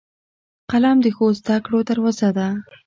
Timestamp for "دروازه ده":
1.89-2.47